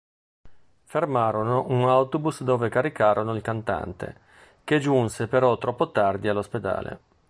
[0.85, 4.15] Fermarono un autobus dove caricarono il cantante,
[4.63, 6.99] che giunse però troppo tardi all'ospedale.